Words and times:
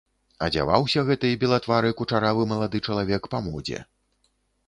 Адзяваўся 0.45 1.03
гэты 1.09 1.29
белатвары 1.43 1.91
кучаравы 2.01 2.47
малады 2.53 2.77
чалавек 2.89 3.31
па 3.35 3.43
модзе. 3.49 3.79